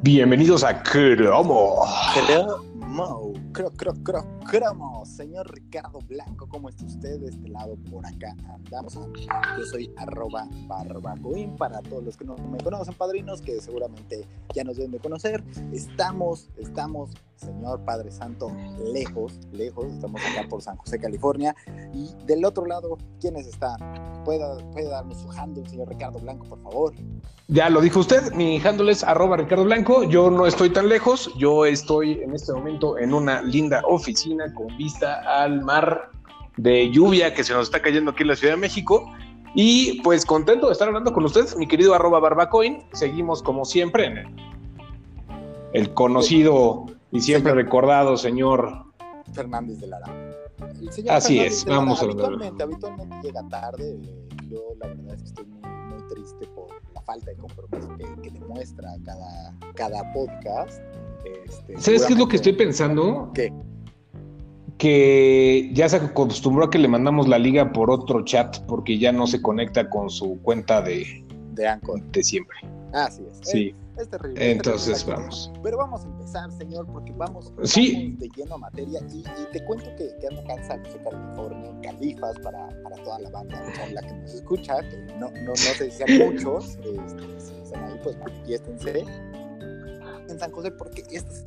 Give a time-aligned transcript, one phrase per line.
[0.00, 1.84] Bienvenidos a Cromo.
[2.14, 4.37] Cromo, cro, cro, cro,
[5.04, 7.76] Señor Ricardo Blanco, ¿cómo está usted de este lado?
[7.90, 8.94] Por acá andamos.
[8.94, 14.64] Yo soy arroba barbacoin para todos los que no me conocen, padrinos, que seguramente ya
[14.64, 15.44] nos deben de conocer.
[15.72, 18.50] Estamos, estamos, señor Padre Santo,
[18.92, 19.92] lejos, lejos.
[19.92, 21.54] Estamos acá por San José, California.
[21.92, 23.78] Y del otro lado, ¿quiénes están?
[24.24, 26.94] ¿Puede, puede darnos su handle, señor Ricardo Blanco, por favor?
[27.48, 30.04] Ya lo dijo usted, mi handle es arroba Ricardo Blanco.
[30.04, 34.68] Yo no estoy tan lejos, yo estoy en este momento en una linda oficina con
[34.76, 36.10] vista al mar
[36.56, 39.12] de lluvia que se nos está cayendo aquí en la Ciudad de México.
[39.54, 42.82] Y pues contento de estar hablando con usted, mi querido arroba barbacoin.
[42.92, 44.26] Seguimos como siempre en el,
[45.72, 47.64] el conocido y siempre Señor.
[47.64, 48.84] recordado señor.
[49.32, 50.06] Fernández de Lara.
[50.80, 52.18] El señor Así Fernández es, de Lara vamos a hablar.
[52.26, 53.90] habitualmente, habitualmente llega tarde.
[54.02, 57.88] eh, Yo la verdad es que estoy muy, muy triste por la falta de compromiso
[57.96, 60.82] que, que demuestra cada, cada podcast.
[61.46, 63.30] Este, ¿Sabes qué es lo que estoy pensando?
[63.34, 63.52] ¿Qué?
[64.78, 69.12] Que ya se acostumbró a que le mandamos la liga por otro chat porque ya
[69.12, 72.00] no se conecta con su cuenta de, De Anchor.
[72.12, 72.56] de siempre.
[72.92, 73.40] Así es.
[73.42, 73.74] Sí.
[73.96, 74.40] Es, es terrible.
[74.50, 75.16] es Entonces terrible.
[75.16, 75.52] vamos.
[75.64, 77.92] Pero vamos a empezar, señor, porque vamos, Sí.
[78.06, 79.00] vamos de lleno a materia.
[79.12, 83.30] Y, y te cuento que, que ando San José, California, Califas, para, para toda la
[83.30, 87.40] banda con la que nos escucha, que no, no, no sé si sean muchos, este,
[87.40, 89.04] si están ahí, pues manifiéstense
[90.28, 91.42] en San José, porque esta es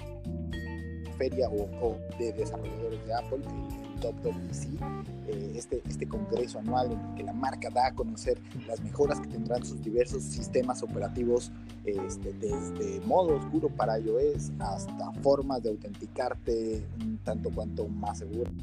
[1.22, 4.82] feria o, o de desarrolladores de Apple, el WWDC,
[5.28, 9.20] eh, este, este congreso anual en el que la marca da a conocer las mejoras
[9.20, 11.52] que tendrán sus diversos sistemas operativos
[11.86, 18.54] este, desde modo oscuro para iOS hasta formas de autenticarte un tanto cuanto más seguras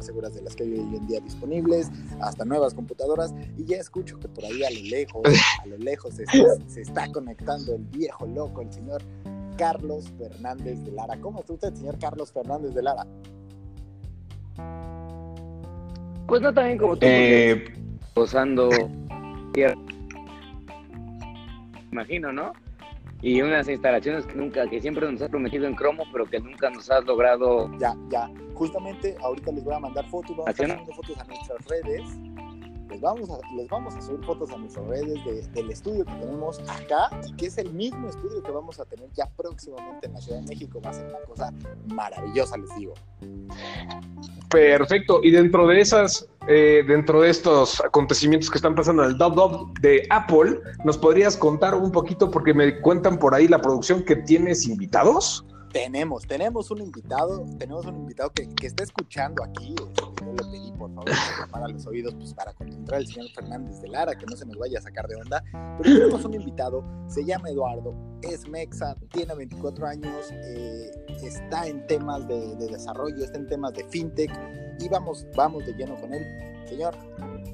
[0.00, 4.18] seguras de las que hay hoy en día disponibles, hasta nuevas computadoras, y ya escucho
[4.18, 5.22] que por ahí a lo lejos,
[5.62, 6.26] a lo lejos se
[6.66, 9.02] se está conectando el viejo loco, el señor
[9.56, 11.16] Carlos Fernández de Lara.
[11.20, 13.06] ¿Cómo está usted, señor Carlos Fernández de Lara?
[16.26, 17.64] Pues no tan bien como tú, Eh,
[18.14, 18.70] gozando.
[21.92, 22.52] Imagino, ¿no?
[23.20, 26.70] Y unas instalaciones que nunca, que siempre nos has prometido en cromo, pero que nunca
[26.70, 27.70] nos has logrado.
[27.78, 31.64] Ya, ya, justamente ahorita les voy a mandar fotos, vamos a estar fotos a nuestras
[31.66, 32.02] redes.
[32.92, 36.12] Les vamos a, les vamos a subir fotos a nuestras redes de- del estudio que
[36.12, 40.12] tenemos acá y que es el mismo estudio que vamos a tener ya próximamente en
[40.12, 40.78] la Ciudad de México.
[40.84, 41.52] Va a ser una cosa
[41.88, 42.92] maravillosa, les digo.
[44.50, 45.20] perfecto.
[45.22, 49.34] Y dentro de esas, eh, dentro de estos acontecimientos que están pasando en el Dub
[49.34, 52.30] Dub de Apple, ¿nos podrías contar un poquito?
[52.30, 55.46] Porque me cuentan por ahí la producción que tienes invitados.
[55.72, 59.74] Tenemos, tenemos un invitado, tenemos un invitado que, que está escuchando aquí.
[60.32, 63.88] Le pedí, por favor, que para los oídos pues, para concentrar al señor Fernández de
[63.88, 65.42] Lara, que no se nos vaya a sacar de onda.
[65.78, 70.90] Pero tenemos un invitado, se llama Eduardo, es mexa, tiene 24 años, eh,
[71.22, 74.30] está en temas de, de desarrollo, está en temas de fintech
[74.80, 76.24] y vamos, vamos de lleno con él.
[76.66, 76.94] Señor,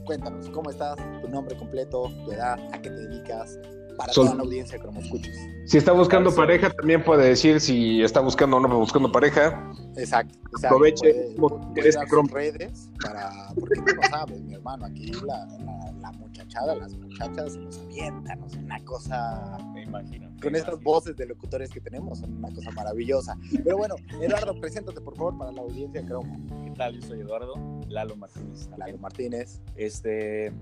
[0.04, 0.96] cuéntanos, ¿cómo estás?
[1.20, 3.58] Tu nombre completo, tu edad, a qué te dedicas,
[3.98, 5.36] para Sol- toda la audiencia que nos escuches.
[5.66, 9.70] Si está buscando pareja, también puede decir si está buscando o no buscando pareja.
[9.97, 10.38] Exacto.
[10.64, 16.12] Aproveche Puede- crom- redes para, porque tú no sabes, mi hermano, aquí la, la, la
[16.12, 20.28] muchachada, las muchachas se nos avientan, o sea, una cosa, Me imagino.
[20.41, 20.91] con me estas imagino.
[20.91, 23.37] voces de locutores que tenemos, son una cosa maravillosa.
[23.62, 26.38] Pero bueno, Eduardo, preséntate por favor para la audiencia Cromo.
[26.64, 26.94] ¿Qué tal?
[26.98, 27.54] Yo soy Eduardo,
[27.88, 28.69] Lalo Martínez.
[28.69, 28.78] también.
[28.87, 29.60] Lalo Martínez.
[29.76, 30.53] Este,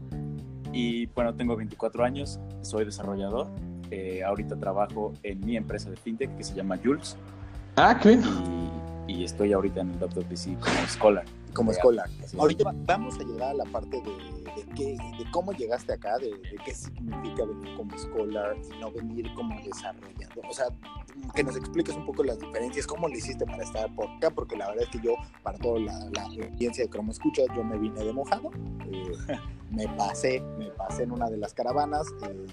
[0.77, 3.49] y bueno, tengo 24 años, soy desarrollador.
[3.91, 7.17] eh, ahorita trabajo en mi empresa de fintech que se llama Jules
[7.77, 8.23] Ah, qué bien.
[9.07, 11.25] y, y estoy ahorita en el WPC como scholar.
[11.55, 12.35] como así es.
[12.35, 14.13] Ahorita va- vamos a llegar a la parte de,
[14.56, 18.91] de, qué, de cómo llegaste acá, de, de qué significa venir como escolar y no
[18.91, 20.47] venir como desarrollador.
[20.49, 20.67] O sea,
[21.34, 24.56] que nos expliques un poco las diferencias, cómo le hiciste para estar por acá, porque
[24.56, 27.78] la verdad es que yo, para toda la, la audiencia de Cromo Escucha, yo me
[27.78, 28.50] vine de mojado,
[28.91, 29.12] eh,
[29.71, 32.07] me pasé, me pasé en una de las caravanas.
[32.22, 32.47] eh,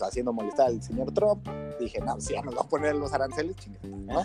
[0.00, 1.46] pues, haciendo molestar al señor Trump,
[1.78, 4.22] dije, no, si ya nos va a poner los aranceles, chingada, ¿no?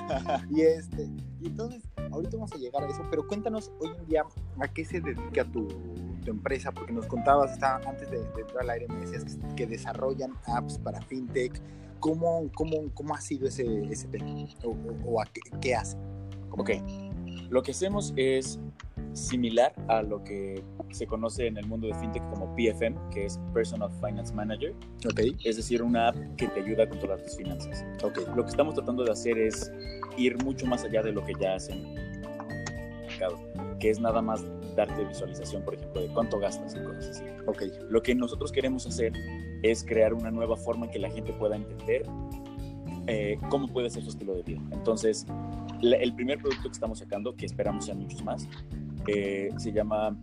[0.55, 1.09] Y este,
[1.41, 4.23] y entonces, ahorita vamos a llegar a eso, pero cuéntanos hoy en día
[4.59, 5.67] a qué se dedica tu,
[6.25, 9.55] tu empresa, porque nos contabas, está, antes de, de entrar al aire, me decías que,
[9.55, 11.61] que desarrollan apps para fintech.
[12.01, 14.25] ¿Cómo, cómo, cómo ha sido ese, ese tema?
[14.63, 15.97] ¿O, o- o a qué, qué hace?
[16.51, 16.71] Ok,
[17.49, 18.59] lo que hacemos es
[19.13, 20.61] similar a lo que
[20.91, 24.73] se conoce en el mundo de fintech como PFM, que es Personal Finance Manager,
[25.09, 27.85] Ok, es decir, una app que te ayuda a controlar tus finanzas.
[28.03, 29.71] ok, Lo que estamos tratando de hacer es
[30.17, 33.37] ir mucho más allá de lo que ya hacen en el mercado,
[33.79, 34.43] que es nada más
[34.75, 37.23] darte visualización, por ejemplo, de cuánto gastas y cosas así.
[37.47, 39.13] ok, Lo que nosotros queremos hacer
[39.63, 42.03] es crear una nueva forma en que la gente pueda entender
[43.07, 44.59] eh, cómo puede ser su estilo de vida.
[44.71, 45.25] Entonces,
[45.81, 48.47] la- el primer producto que estamos sacando, que esperamos sean muchos más,
[49.07, 50.17] eh, se llama,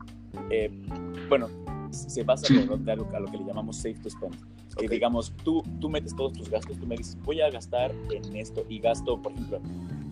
[0.51, 0.69] eh,
[1.29, 1.49] bueno,
[1.91, 2.61] se basa de
[2.93, 4.35] algo a lo que le llamamos safe to spend.
[4.77, 4.91] Que Ok.
[4.93, 8.65] digamos, tú, tú metes todos tus gastos, tú me dices, voy a gastar en esto
[8.69, 9.61] y gasto, por ejemplo,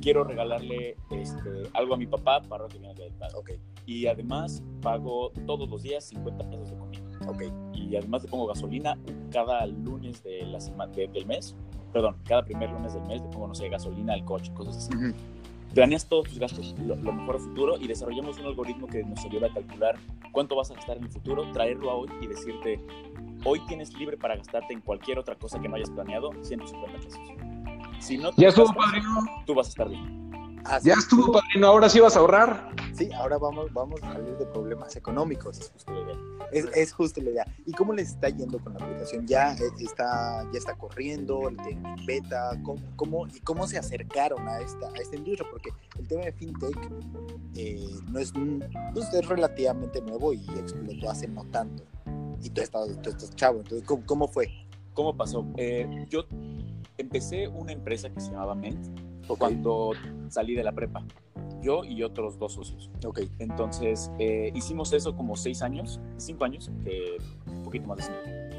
[0.02, 3.34] quiero regalarle este, algo a mi papá para que viene del padre.
[3.36, 3.50] Ok,
[3.90, 7.00] Y además pago todos los días 50 pesos de comida.
[7.28, 7.42] ok.
[7.74, 8.96] Y además le pongo gasolina
[9.32, 11.56] cada lunes de la sema- de- del mes.
[11.92, 14.94] Perdón, cada primer lunes del mes le pongo, no sé, gasolina al coche, cosas así.
[14.96, 15.12] Ujú.
[15.74, 19.24] Planeas todos tus gastos, lo, lo mejor a futuro, y desarrollamos un algoritmo que nos
[19.24, 19.96] ayuda a calcular
[20.30, 22.78] cuánto vas a gastar en el futuro, traerlo a hoy y decirte,
[23.44, 27.20] hoy tienes libre para gastarte en cualquier otra cosa que no hayas planeado 150 pesos.
[27.98, 29.08] Si no te Ya estuvo, padrino.
[29.46, 30.29] tú vas a estar bien.
[30.64, 31.66] Así Ya estuvo, padrino.
[31.66, 32.74] Ahora sí vas a ahorrar.
[32.92, 35.58] Sí, ahora vamos, vamos a salir de problemas económicos.
[35.58, 36.16] Es justo la idea.
[36.52, 37.46] Es, es justo la idea.
[37.66, 39.26] ¿Y cómo les está yendo con la aplicación?
[39.26, 41.50] ¿Ya eh, está, ya está corriendo?
[41.64, 42.50] ¿Tienen en beta?
[42.62, 45.48] ¿Cómo, cómo, ¿Y cómo se acercaron a esta, a esta industria?
[45.50, 46.90] Porque el tema de fintech
[47.54, 48.32] eh, no es,
[48.92, 51.84] pues, es relativamente nuevo y explotó hace no tanto.
[52.42, 53.60] Y tú estás, tú estás chavo.
[53.60, 54.48] Entonces, ¿cómo, cómo fue?
[54.94, 55.46] ¿Cómo pasó?
[55.56, 56.24] Eh, yo
[56.98, 59.92] empecé una empresa que se llamaba Ment Cuando
[60.28, 61.04] salí de la prepa.
[61.62, 62.90] Yo y otros dos socios.
[63.04, 68.04] ok, Entonces, eh, hicimos eso como seis años, cinco años, que un poquito más de
[68.04, 68.50] cinco.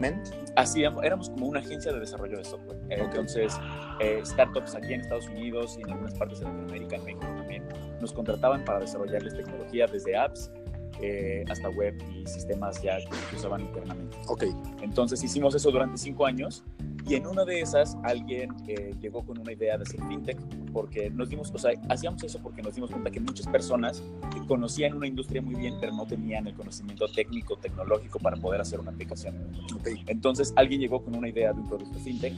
[0.00, 0.28] Ment.
[0.56, 2.78] Así, éramos como una agencia de desarrollo de software.
[2.90, 3.56] Entonces,
[4.00, 7.64] eh, startups aquí en Estados Unidos y en algunas partes de Latinoamérica, en México también,
[8.00, 10.50] nos contrataban para desarrollarles tecnología desde apps
[11.00, 14.16] eh, hasta web y sistemas ya que usaban internamente.
[14.28, 14.44] Ok,
[14.82, 16.64] Entonces hicimos eso durante cinco años
[17.06, 20.38] y en una de esas alguien eh, llegó con una idea de hacer fintech
[20.72, 24.02] porque nos dimos, o sea, hacíamos eso porque nos dimos cuenta que muchas personas
[24.48, 28.80] conocían una industria muy bien pero no tenían el conocimiento técnico, tecnológico para poder hacer
[28.80, 29.34] una aplicación.
[29.74, 29.88] ok.
[30.06, 32.34] Entonces alguien llegó con una idea de un producto fintech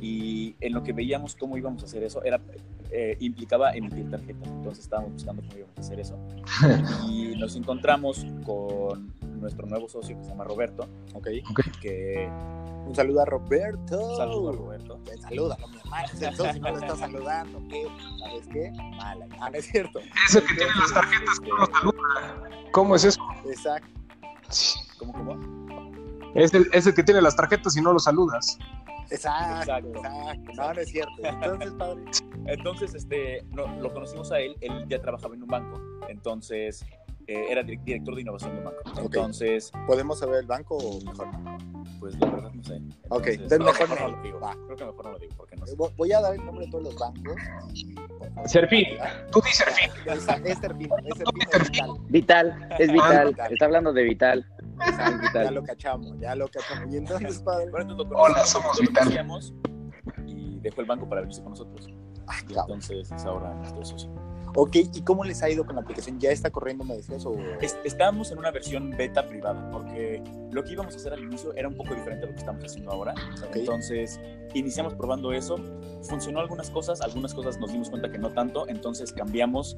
[0.00, 2.40] y en lo que veíamos cómo íbamos a hacer eso era
[2.90, 4.48] eh, implicaba emitir tarjetas.
[4.48, 6.18] Entonces estábamos buscando cómo íbamos a hacer eso
[7.10, 11.28] y nos encontramos con nuestro nuevo socio que se llama Roberto, ok.
[11.80, 12.28] que
[12.86, 14.16] Un saludo a Roberto.
[14.16, 15.00] saludo a Roberto.
[15.04, 16.08] Te saluda, no mi hermano.
[16.20, 17.86] Entonces, si no lo estás saludando, ¿qué?
[18.20, 18.70] ¿Sabes qué?
[18.96, 19.26] Mala.
[19.40, 20.00] Ah, no es cierto.
[20.26, 22.50] Ese que tiene las tarjetas que no nos saluda.
[22.72, 23.20] ¿Cómo es eso?
[23.46, 23.88] Exacto.
[24.98, 25.58] ¿Cómo, cómo?
[26.34, 28.58] Es el, es el que tiene las tarjetas y no lo saludas.
[29.10, 29.98] Exacto, Exacto.
[29.98, 30.52] exacto.
[30.56, 31.12] No, no es cierto.
[31.24, 32.02] Entonces, padre.
[32.46, 36.84] Entonces, este, no, lo conocimos a él, él ya trabajaba en un banco, entonces
[37.26, 38.80] eh, era dir- director de innovación de un banco.
[38.92, 39.04] Ok.
[39.04, 41.58] Entonces, ¿Podemos saber el banco o mejor no?
[42.00, 42.80] pues la verdad no sé.
[43.10, 44.40] Ok, Entonces, no, mejor mejor no lo digo.
[44.40, 44.52] Va.
[44.66, 45.76] Creo que mejor no lo digo porque no sé.
[45.76, 47.34] Vo- Voy a dar el nombre de todos los bancos.
[48.46, 48.86] Serfín.
[49.32, 49.90] Tú di Serfín.
[50.06, 50.88] Es Serfín, es Serfín,
[51.34, 51.98] vital.
[52.08, 53.28] Vital, es Vital.
[53.28, 53.52] Vital.
[53.52, 54.46] Está hablando de Vital.
[54.86, 55.26] Exacto.
[55.34, 56.92] Ya lo cachamos, ya lo cachamos.
[56.92, 57.70] Y entonces, padre.
[57.70, 59.30] Bueno, entonces lo Hola, somos Vital.
[60.26, 61.88] y dejó el banco para venirse con nosotros.
[62.26, 62.64] Ah, cabrón.
[62.66, 64.10] entonces es ahora nuestro socio.
[64.54, 66.18] Ok, ¿y cómo les ha ido con la aplicación?
[66.18, 67.24] ¿Ya está corriendo, me decías?
[67.26, 67.34] O...
[67.60, 71.54] Es- Estábamos en una versión beta privada, porque lo que íbamos a hacer al inicio
[71.54, 73.14] era un poco diferente a lo que estamos haciendo ahora.
[73.46, 73.56] Ok.
[73.56, 74.18] Entonces,
[74.54, 75.56] iniciamos probando eso.
[76.02, 79.76] Funcionó algunas cosas, algunas cosas nos dimos cuenta que no tanto, entonces cambiamos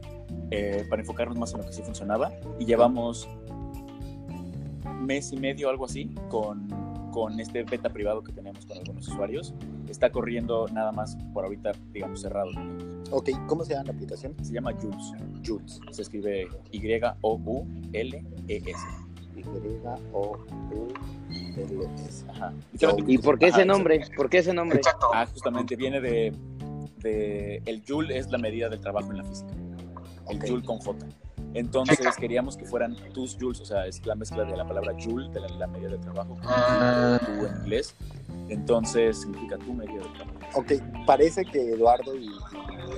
[0.52, 3.28] eh, para enfocarnos más en lo que sí funcionaba y llevamos
[5.00, 6.68] mes y medio, algo así, con,
[7.12, 9.54] con este beta privado que tenemos con algunos usuarios.
[9.88, 12.50] Está corriendo nada más por ahorita, digamos, cerrado.
[13.10, 14.34] Ok, ¿cómo se llama la aplicación?
[14.42, 15.12] Se llama Jules.
[15.44, 15.80] Jules.
[15.90, 18.20] Se escribe Y-O-U-L-E-S.
[21.30, 22.24] Y-O-U-L-S.
[22.30, 22.52] Ajá.
[23.06, 24.00] ¿Y por qué ese nombre?
[24.16, 24.80] ¿Por qué ese nombre?
[25.12, 26.32] Ah, justamente viene de,
[26.98, 29.52] de el joule es la medida del trabajo en la física.
[30.28, 30.44] El Ok.
[30.46, 31.06] joule con J.
[31.54, 35.28] Entonces queríamos que fueran tus joules, o sea, es la mezcla de la palabra joule,
[35.30, 37.18] de la, la medida de trabajo, con Ah.
[37.24, 37.94] tú en inglés.
[38.48, 40.38] Entonces significa tu medida de trabajo.
[40.54, 40.72] Ok,
[41.06, 42.30] parece que Eduardo y, y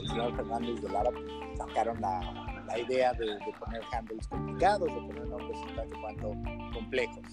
[0.00, 1.10] el señor Fernández de Lara
[1.56, 6.28] sacaron la, la idea de, de poner handles complicados, de poner nombres un tanto cuanto
[6.74, 7.24] complejos.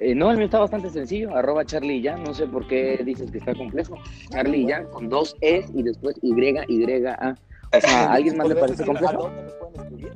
[0.00, 1.34] Eh, no, el mío está bastante sencillo.
[1.34, 2.16] Arroba Charlie y ya.
[2.16, 3.96] No sé por qué dices que está complejo.
[4.30, 7.34] Charlie ya, con dos Es y después Y, Y, A.
[7.72, 9.22] O sea, ¿a alguien más le ¿Podrías parece decir ¿A complejo?
[9.28, 10.12] dónde nos pueden escribir?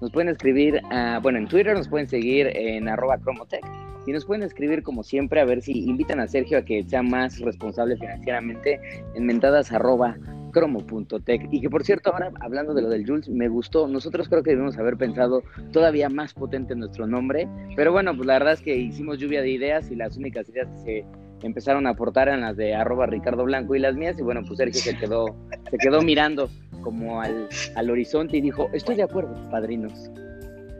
[0.00, 3.64] Nos pueden escribir, ah, bueno, en Twitter nos pueden seguir en arroba Cromotech
[4.08, 7.02] y nos pueden escribir como siempre a ver si invitan a Sergio a que sea
[7.02, 8.80] más responsable financieramente
[9.14, 10.16] en mentadas arroba
[10.52, 14.42] cromo.tech y que por cierto ahora hablando de lo del Jules me gustó nosotros creo
[14.42, 18.62] que debemos haber pensado todavía más potente nuestro nombre pero bueno pues la verdad es
[18.62, 21.04] que hicimos lluvia de ideas y las únicas ideas que se
[21.42, 24.58] empezaron a aportar eran las de arroba Ricardo Blanco y las mías y bueno pues
[24.58, 25.36] Sergio se quedó
[25.70, 26.48] se quedó mirando
[26.82, 30.10] como al, al horizonte y dijo estoy de acuerdo padrinos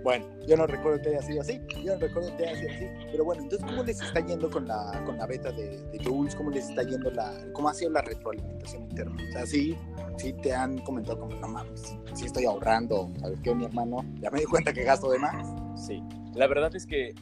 [0.04, 2.86] Bueno, yo no recuerdo que haya sido así, yo no recuerdo que haya sido así,
[3.10, 6.34] pero bueno, entonces, ¿cómo les está yendo con la, con la beta de, de Jules?
[6.34, 9.16] ¿Cómo les está yendo la, cómo ha sido la retroalimentación interna?
[9.28, 9.76] O sea, sí,
[10.16, 13.98] sí te han comentado como, no mames, sí estoy ahorrando, ¿sabes qué, mi hermano?
[14.20, 15.46] Ya me di cuenta que gasto de más.
[15.76, 16.02] Sí,
[16.34, 17.14] la verdad es que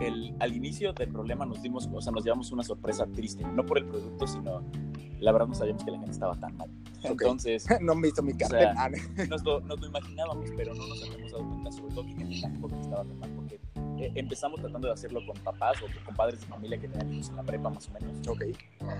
[0.00, 3.64] el, al inicio del problema nos dimos, o sea, nos llevamos una sorpresa triste, no
[3.64, 4.62] por el producto, sino
[5.20, 6.68] la verdad no sabíamos que la gente estaba tan mal.
[7.02, 8.74] Entonces, no me hizo mi o cartel.
[8.74, 12.14] sea, nos, lo, nos lo imaginábamos, pero no nos habíamos dado cuenta, sobre todo que
[12.14, 13.60] gente tampoco estaba tan mal, porque
[13.98, 17.30] eh, empezamos tratando de hacerlo con papás o con padres de familia que tenían hijos
[17.30, 18.42] en la prepa más o menos, ok.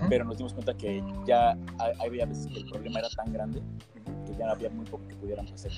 [0.09, 1.57] pero nos dimos cuenta que ya
[1.99, 3.61] había veces que el problema era tan grande
[4.25, 5.71] que ya había muy poco que pudiéramos hacer.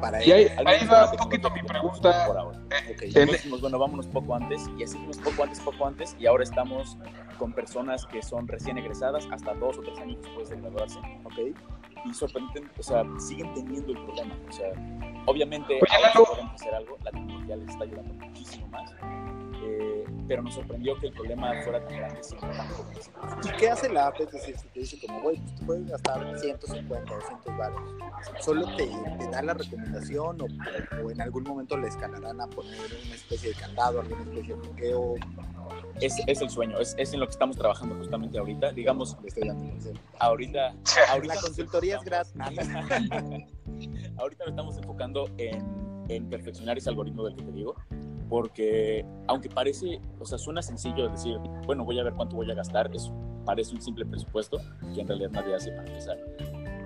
[0.00, 2.26] Para Y ahí, ahí va un poquito mi pregunta.
[2.26, 2.58] por ahora.
[2.58, 2.70] ok.
[2.70, 6.26] En- Entonces dijimos, bueno, vámonos poco antes, y así fuimos poco antes, poco antes, y
[6.26, 6.98] ahora estamos
[7.38, 11.34] con personas que son recién egresadas, hasta dos o tres años después de graduarse, ok.
[12.06, 14.36] y sorprenden, o sea, siguen teniendo el problema.
[14.48, 14.68] O sea,
[15.26, 16.24] obviamente Oye, ahora Lalo.
[16.26, 18.96] podemos hacer algo, la tecnología les está ayudando muchísimo más, eh,
[20.26, 22.20] pero nos sorprendió que el problema fuera tan grande.
[23.44, 24.20] ¿Y qué hace la app?
[24.20, 27.82] Es decir, si te dice como, güey, pues tú puedes gastar 150, 200 baros,
[28.40, 28.86] ¿solo te,
[29.18, 30.46] te da la recomendación o,
[31.04, 34.60] o en algún momento le escalarán a poner una especie de candado, alguna especie de
[34.60, 35.14] bloqueo?
[36.00, 38.72] Es, es el sueño, es, es en lo que estamos trabajando justamente ahorita.
[38.72, 39.98] Digamos, Le estoy dando consejo.
[40.18, 40.74] ahorita...
[41.10, 42.32] ahorita La consultoría es gratis.
[44.18, 47.74] ahorita nos estamos enfocando en, en perfeccionar ese algoritmo del que te digo,
[48.28, 52.54] porque aunque parece, o sea, suena sencillo decir, bueno, voy a ver cuánto voy a
[52.54, 53.10] gastar, es,
[53.44, 54.58] parece un simple presupuesto,
[54.94, 56.18] que en realidad nadie hace para empezar.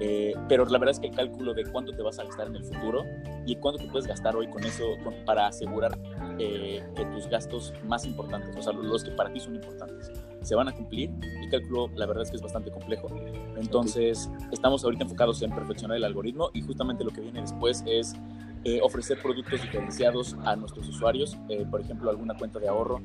[0.01, 2.55] Eh, pero la verdad es que el cálculo de cuánto te vas a gastar en
[2.55, 3.05] el futuro
[3.47, 5.99] y cuánto te puedes gastar hoy con eso con- para asegurar
[6.39, 10.55] eh, que tus gastos más importantes, o sea, los que para ti son importantes, se
[10.55, 11.11] van a cumplir.
[11.43, 13.09] El cálculo, la verdad es que es bastante complejo.
[13.57, 18.15] Entonces, estamos ahorita enfocados en perfeccionar el algoritmo y justamente lo que viene después es
[18.65, 23.01] eh, ofrecer productos diferenciados a nuestros usuarios, eh, por ejemplo, alguna cuenta de ahorro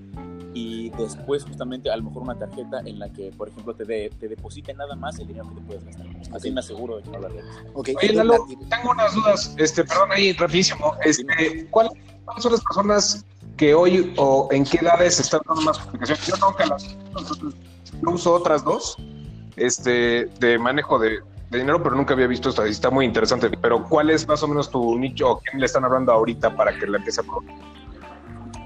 [0.55, 4.11] y después justamente a lo mejor una tarjeta en la que, por ejemplo, te, de-
[4.19, 6.05] te deposite nada más el dinero que te puedes gastar.
[6.35, 7.45] Así me aseguro de que no la regues.
[7.73, 9.55] Ok, Oye, Lalo, tengo unas dudas.
[9.57, 10.95] Este, perdón, ahí rapidísimo.
[11.03, 11.89] Este, ¿cuál-
[12.25, 13.25] ¿Cuáles son las personas
[13.57, 16.25] que hoy o en qué edades están dando más aplicaciones?
[16.27, 16.97] Yo que las
[18.01, 18.95] yo uso otras dos,
[19.55, 21.19] este, de manejo de,
[21.53, 22.65] de dinero, pero nunca había visto esta.
[22.65, 23.49] Está muy interesante.
[23.49, 26.77] Pero ¿cuál es más o menos tu nicho o quién le están hablando ahorita para
[26.77, 27.43] que la empiece a probar?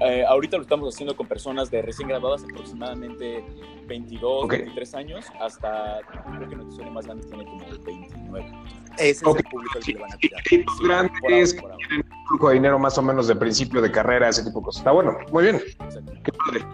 [0.00, 3.44] Eh, ahorita lo estamos haciendo con personas de recién graduadas, aproximadamente
[3.88, 4.50] 22, Ok.
[4.52, 5.98] 23 años, hasta
[6.36, 8.52] creo que nuestro usuario más grande tiene como 29.
[8.96, 10.42] Ese es el público al que le van a tirar.
[10.66, 11.86] Por grandes ahora, por ahora.
[11.96, 14.80] un flujo de dinero más o menos de principio de carrera, ese tipo de cosas.
[14.80, 15.60] Está bueno, muy bien.
[16.24, 16.64] Qué padre.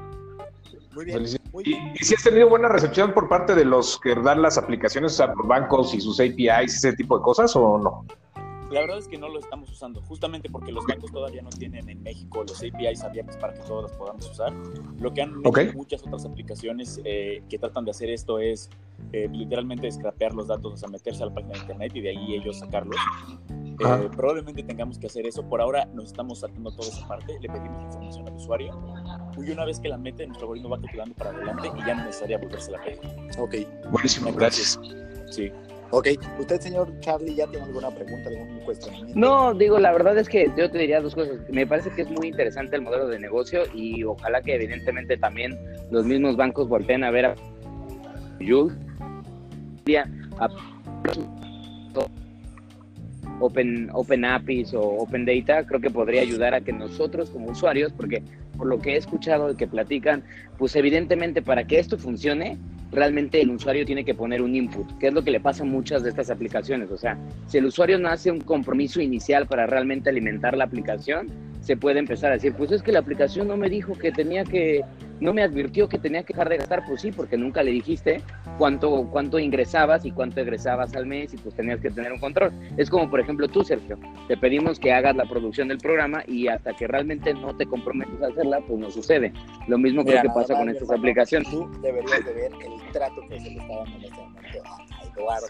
[0.94, 1.16] Muy bien.
[1.16, 1.43] Felicidades.
[1.62, 5.16] ¿Y, si has tenido buena recepción por parte de los que dan las aplicaciones, o
[5.16, 8.04] sea, bancos y sus APIs, ese tipo de cosas, o no?
[8.74, 11.88] La verdad es que no lo estamos usando, justamente porque los bancos todavía no tienen
[11.88, 14.52] en México los APIs abiertos para que todos los podamos usar.
[14.98, 15.74] Lo que han hecho Ok.
[15.74, 18.68] muchas otras aplicaciones eh, que tratan de hacer esto es
[19.12, 22.08] eh, literalmente scrapear los datos, o sea, meterse a la página de internet y de
[22.10, 22.96] ahí ellos sacarlos.
[23.78, 25.48] Eh, probablemente tengamos que hacer eso.
[25.48, 28.80] Por ahora nos estamos saltando toda esa parte, le pedimos la información al usuario
[29.38, 32.04] y una vez que la mete, nuestro algoritmo va calculando para adelante y ya no
[32.06, 32.98] necesitaría volverse a pedir.
[33.38, 33.54] Ok,
[33.92, 34.80] Buenísimo, gracias.
[35.30, 35.52] Sí.
[35.94, 36.08] Ok.
[36.38, 39.18] ¿Usted, señor Charlie, ya tiene alguna pregunta, algún cuestionamiento?
[39.18, 41.36] No, digo, la verdad es que yo te diría dos cosas.
[41.50, 45.58] Me parece que es muy interesante el modelo de negocio y ojalá que evidentemente también
[45.90, 47.34] los mismos bancos volteen a ver a
[48.40, 48.76] Jules.
[53.40, 57.92] Open, Open APIs o Open Data, creo que podría ayudar a que nosotros como usuarios,
[57.92, 58.22] porque
[58.56, 60.22] por lo que he escuchado de que platican,
[60.56, 62.58] pues evidentemente para que esto funcione,
[62.94, 65.66] realmente el usuario tiene que poner un input, que es lo que le pasa a
[65.66, 66.90] muchas de estas aplicaciones.
[66.90, 71.28] O sea, si el usuario no hace un compromiso inicial para realmente alimentar la aplicación,
[71.64, 74.44] se puede empezar a decir, pues es que la aplicación no me dijo que tenía
[74.44, 74.84] que,
[75.20, 78.20] no me advirtió que tenía que dejar de gastar, pues sí, porque nunca le dijiste
[78.58, 82.52] cuánto, cuánto ingresabas y cuánto egresabas al mes y pues tenías que tener un control.
[82.76, 86.48] Es como, por ejemplo, tú, Sergio, te pedimos que hagas la producción del programa y
[86.48, 89.32] hasta que realmente no te comprometes a hacerla, pues no sucede.
[89.66, 91.50] Lo mismo Mira, creo que pasa más, con estas hermano, aplicaciones.
[91.50, 94.62] Tú deberías de ver el trato que se le está dando este momento
[95.00, 95.46] a Eduardo,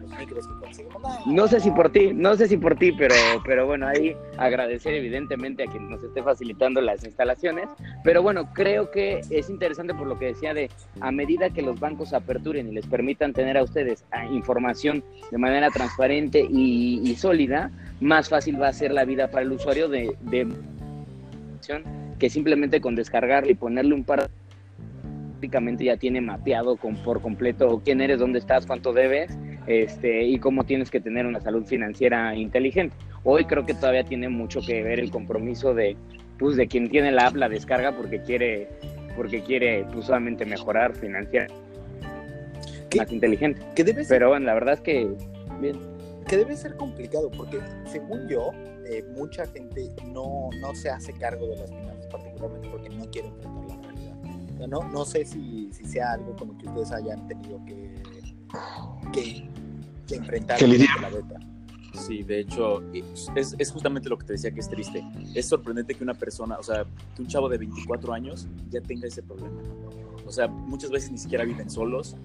[0.00, 1.26] los micros que conseguimos.
[1.26, 3.14] No sé si por ti, no sé si por ti, pero,
[3.44, 7.68] pero bueno, ahí agradecer evidentemente a quien nos esté facilitando las instalaciones.
[8.04, 11.78] Pero bueno, creo que es interesante por lo que decía de a medida que los
[11.78, 17.14] bancos aperturen y les permitan tener a ustedes ah, información de manera transparente y, y
[17.16, 20.46] sólida, más fácil va a ser la vida para el usuario de, de
[22.18, 24.30] que simplemente con descargarle y ponerle un par
[25.40, 29.30] prácticamente ya tiene mapeado con, por completo quién eres, dónde estás, cuánto debes
[29.66, 32.94] este, y cómo tienes que tener una salud financiera inteligente.
[33.24, 35.96] Hoy creo que todavía tiene mucho que ver el compromiso de,
[36.38, 38.68] pues, de quien tiene la app, la descarga porque quiere,
[39.16, 41.46] porque quiere pues, solamente mejorar, financiar
[42.98, 43.62] más inteligente.
[43.74, 45.08] Que debe ser, Pero bueno, la verdad es que,
[45.58, 45.78] bien.
[46.28, 48.50] que debe ser complicado, porque según yo,
[48.84, 53.28] eh, mucha gente no, no se hace cargo de las finanzas, particularmente porque no quiere
[53.28, 53.79] enfrentar
[54.66, 57.94] no, no sé si, si sea algo como que ustedes hayan tenido que,
[59.12, 59.48] que,
[60.06, 61.40] que enfrentar la beta.
[61.94, 65.04] Sí, de hecho, es, es justamente lo que te decía que es triste.
[65.34, 69.08] Es sorprendente que una persona, o sea, que un chavo de 24 años ya tenga
[69.08, 69.60] ese problema.
[70.24, 72.16] O sea, muchas veces ni siquiera viven solos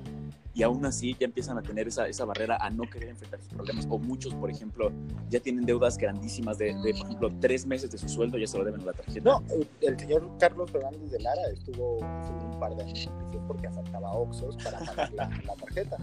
[0.56, 3.50] y aún así ya empiezan a tener esa, esa barrera a no querer enfrentar sus
[3.54, 3.86] problemas.
[3.90, 4.90] O muchos, por ejemplo,
[5.30, 8.58] ya tienen deudas grandísimas de, de, por ejemplo, tres meses de su sueldo ya se
[8.58, 9.30] lo deben a la tarjeta.
[9.30, 9.44] No,
[9.82, 13.68] el, señor Carlos Fernández de Lara estuvo, estuvo un par de años en prisión porque
[13.68, 15.98] asaltaba Oxxos para pagar la, la tarjeta.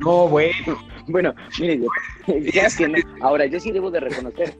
[0.00, 0.54] No, bueno.
[1.08, 1.80] Bueno, mire,
[2.52, 4.56] ya que no- ahora yo sí debo de reconocer,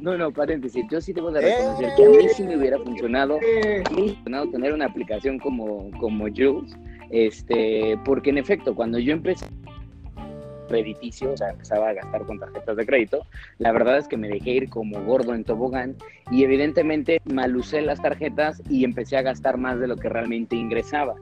[0.00, 3.38] no, no, paréntesis, yo sí debo de reconocer que a mí sí me hubiera funcionado,
[3.40, 6.76] Eh, me hubiera funcionado tener una aplicación como, como Jules,
[7.12, 9.46] este, porque en efecto, cuando yo empecé
[10.72, 13.26] crediticio, o sea, empezaba a gastar con tarjetas de crédito,
[13.58, 15.96] la verdad es que me dejé ir como gordo en tobogán
[16.30, 21.14] y evidentemente malucé las tarjetas y empecé a gastar más de lo que realmente ingresaba.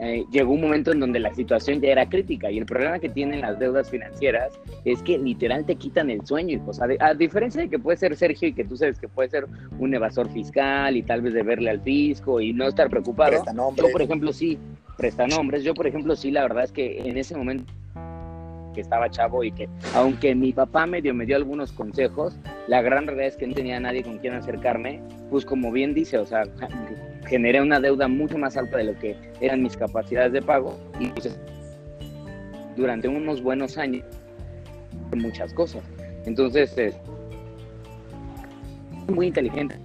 [0.00, 3.08] Eh, llegó un momento en donde la situación ya era crítica y el problema que
[3.08, 6.80] tienen las deudas financieras es que literal te quitan el sueño, hijos.
[6.80, 9.46] A, a diferencia de que puede ser Sergio y que tú sabes que puede ser
[9.78, 13.44] un evasor fiscal y tal vez deberle al fisco y no estar preocupado.
[13.76, 14.58] Yo, por ejemplo, sí,
[14.96, 15.64] presta nombres.
[15.64, 17.72] Yo, por ejemplo, sí, la verdad es que en ese momento
[18.74, 22.36] que estaba chavo y que aunque mi papá medio me dio algunos consejos,
[22.66, 26.18] la gran realidad es que no tenía nadie con quien acercarme, pues como bien dice,
[26.18, 26.42] o sea,
[27.26, 31.06] generé una deuda mucho más alta de lo que eran mis capacidades de pago y
[31.08, 31.38] pues
[32.76, 34.04] durante unos buenos años
[35.16, 35.82] muchas cosas.
[36.26, 36.94] Entonces, es
[39.08, 39.76] muy inteligente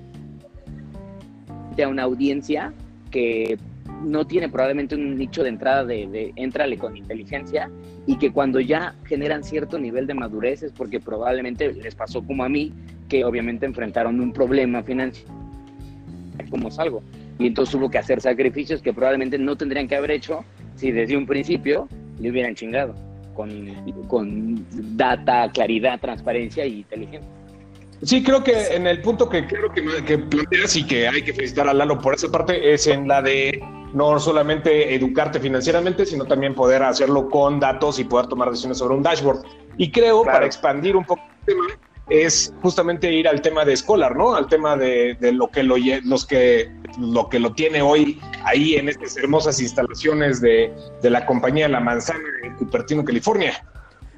[1.84, 2.74] a una audiencia
[3.10, 3.58] que
[4.04, 7.70] no tiene probablemente un nicho de entrada de, de entrale con inteligencia
[8.08, 12.44] y que cuando ya generan cierto nivel de madurez es porque probablemente les pasó como
[12.44, 12.74] a mí,
[13.08, 15.32] que obviamente enfrentaron un problema financiero,
[16.50, 17.04] como salgo.
[17.38, 20.44] Y entonces hubo que hacer sacrificios que probablemente no tendrían que haber hecho
[20.76, 21.88] si desde un principio
[22.20, 22.96] le hubieran chingado
[23.34, 23.50] con,
[24.08, 24.66] con
[24.98, 27.30] data, claridad, transparencia y inteligencia.
[28.02, 31.34] Sí, creo que en el punto que creo que, que planteas y que hay que
[31.34, 33.62] felicitar a Lalo por esa parte es en la de
[33.94, 38.96] no solamente educarte financieramente, sino también poder hacerlo con datos y poder tomar decisiones sobre
[38.96, 39.42] un dashboard.
[39.78, 40.38] Y creo, Claro.
[40.38, 41.64] para expandir un poco el tema,
[42.10, 44.36] es justamente ir al tema de Scholar, ¿no?
[44.36, 45.76] Al tema de, de lo que lo
[46.06, 51.26] los que lo que lo tiene hoy ahí en estas hermosas instalaciones de, de la
[51.26, 53.64] compañía La Manzana en Cupertino, California.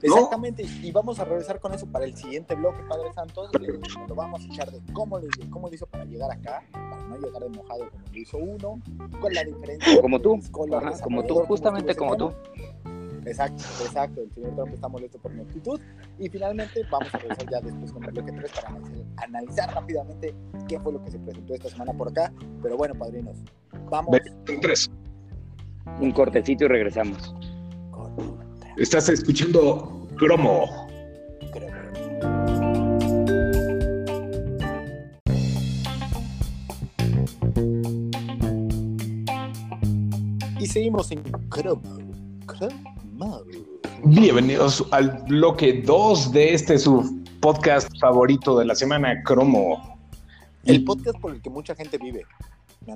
[0.08, 0.16] ¿No?
[0.16, 3.50] Exactamente, y vamos a regresar con eso para el siguiente bloque, Padre Santos.
[3.60, 7.08] Le- lo vamos a echar de cómo le, cómo le hizo para llegar acá, para
[7.08, 8.80] no llegar de mojado como lo hizo uno,
[9.28, 10.02] es la diferencia.
[10.02, 10.40] Como tú,
[10.76, 12.32] Ajá, como tú, justamente como tú.
[13.24, 14.22] Exacto, exacto.
[14.22, 15.80] El señor Trump está molesto por mi actitud.
[16.18, 18.80] Y finalmente vamos a regresar ya después con el bloque 3 para
[19.18, 20.34] analizar, rápidamente
[20.68, 22.34] qué fue lo que se presentó esta semana por acá.
[22.64, 23.38] Pero bueno, padrinos,
[23.92, 24.12] vamos
[24.46, 24.90] Ve- Tres.
[26.00, 27.36] Un cortecito y regresamos.
[27.92, 28.16] con
[28.78, 30.88] Estás escuchando Cromo.
[40.60, 41.82] Y seguimos en Cromo.
[42.46, 43.42] Cromo.
[44.04, 49.98] Bienvenidos al bloque 2 de este su podcast favorito de la semana, Cromo.
[50.66, 52.24] El podcast por el que mucha gente vive.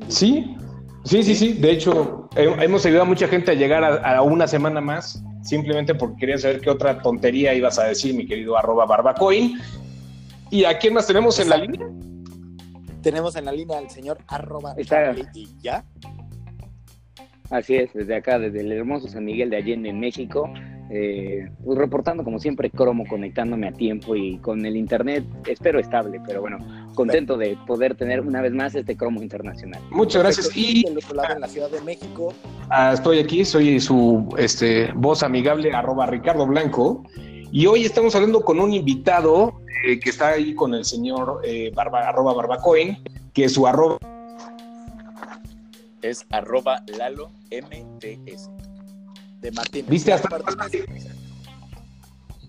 [0.08, 0.56] Sí,
[1.04, 1.54] sí, sí, sí.
[1.54, 5.24] De hecho, he- hemos ayudado a mucha gente a llegar a, a una semana más,
[5.46, 9.60] simplemente porque querían saber qué otra tontería ibas a decir, mi querido arroba barbacoin.
[10.52, 11.88] ¿Y a quién más tenemos en la línea?
[13.02, 15.86] Tenemos en la línea al señor arroba y ya.
[17.52, 20.52] Así es, desde acá, desde el hermoso San Miguel de Allende, en México,
[20.89, 26.21] eh, pues reportando como siempre cromo, conectándome a tiempo y con el internet, espero estable,
[26.26, 26.58] pero bueno,
[26.93, 29.82] contento de poder tener una vez más este cromo internacional.
[29.91, 30.56] Muchas gracias.
[30.56, 32.34] Y del otro lado en la Ciudad de México,
[32.69, 37.04] Ah, estoy aquí, soy su este, voz amigable, arroba Ricardo Blanco.
[37.52, 41.71] Y hoy estamos hablando con un invitado eh, que está ahí con el señor eh,
[41.76, 42.98] barba, arroba barbacoin,
[43.34, 43.98] que su arroba
[46.02, 48.50] Es arroba Lalo MTS.
[49.46, 49.86] De Martín.
[49.88, 50.12] ¿Viste?
[50.14, 50.40] Hasta-.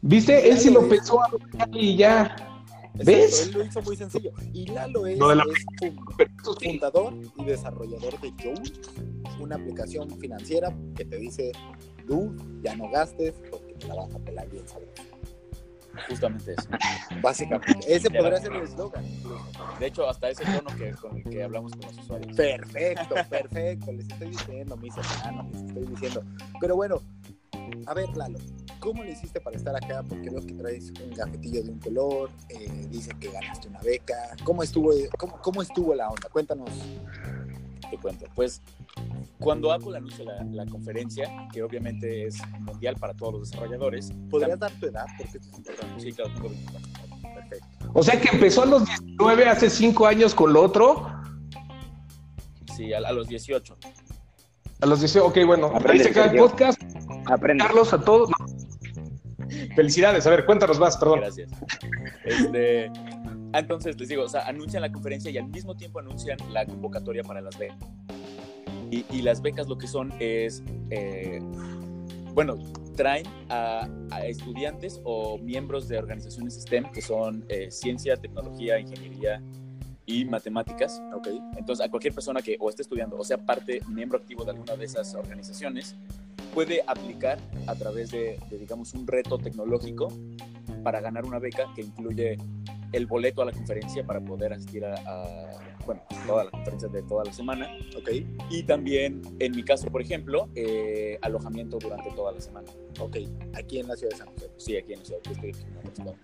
[0.03, 0.51] ¿Viste?
[0.51, 1.29] Él sí lo pensó a
[1.73, 2.37] y ya.
[2.95, 3.41] ¿Ves?
[3.41, 4.31] Exacto, Él lo hizo muy sencillo.
[4.55, 5.45] Y Lalo es, la-
[6.19, 8.73] es fundador y desarrollador de Joule,
[9.41, 11.53] una aplicación financiera que te dice,
[12.07, 15.03] tú ya no gastes porque te la vas a pelar bien sabroso.
[16.09, 16.69] Justamente eso.
[17.23, 17.95] Básicamente.
[17.95, 19.05] Ese podría ser el eslogan.
[19.79, 22.37] De hecho, hasta ese tono que, con el que hablamos con los usuarios.
[22.37, 23.93] Perfecto, perfecto.
[23.93, 26.23] Les estoy diciendo, mis hermanos, les estoy diciendo.
[26.61, 27.01] Pero bueno,
[27.87, 28.39] a ver, Lalo,
[28.81, 30.03] ¿cómo le hiciste para estar acá?
[30.09, 34.15] Porque veo que traes un gafetillo de un color, eh, dice que ganaste una beca.
[34.45, 36.29] ¿Cómo estuvo, cómo, cómo estuvo la onda?
[36.31, 36.71] Cuéntanos.
[37.91, 38.27] Te cuento.
[38.35, 38.63] Pues
[39.39, 44.59] cuando Apple anuncia la, la conferencia, que obviamente es mundial para todos los desarrolladores, ¿Podrías
[44.59, 45.07] dar tu edad?
[45.17, 46.01] Porque esto es importante.
[46.01, 46.91] sí, claro, tengo 24.
[47.35, 47.91] Perfecto.
[47.93, 51.11] O sea que empezó a los 19, hace 5 años con lo otro.
[52.77, 53.77] Sí, a, a los 18.
[54.81, 56.83] A los 18, ok, bueno, ahí Aprende, se acaba el podcast.
[57.27, 57.65] Aprende.
[57.65, 58.31] Carlos, a todos.
[59.75, 61.21] Felicidades, a ver, cuéntanos más, perdón.
[61.21, 61.51] Gracias.
[62.25, 62.91] Este,
[63.53, 67.23] entonces, les digo, o sea, anuncian la conferencia y al mismo tiempo anuncian la convocatoria
[67.23, 67.79] para las becas.
[68.91, 71.41] Y, y las becas lo que son es, eh,
[72.35, 72.57] bueno,
[72.97, 79.43] traen a, a estudiantes o miembros de organizaciones STEM, que son eh, ciencia, tecnología, ingeniería
[80.07, 81.03] y matemáticas.
[81.15, 81.29] Ok.
[81.57, 84.77] Entonces, a cualquier persona que o esté estudiando o sea parte, miembro activo de alguna
[84.77, 85.97] de esas organizaciones,
[86.55, 90.09] puede aplicar a través de, de, digamos, un reto tecnológico
[90.83, 92.39] para ganar una beca que incluye
[92.97, 95.51] el boleto a la conferencia para poder asistir a, a,
[95.85, 97.69] bueno, toda la conferencia de toda la semana.
[97.97, 98.11] Ok.
[98.51, 102.69] Y también, en mi caso, por ejemplo, eh, alojamiento durante toda la semana.
[103.01, 103.17] Ok.
[103.55, 104.51] Aquí en la ciudad de San José.
[104.57, 105.61] Sí, aquí en la ciudad, yo estoy aquí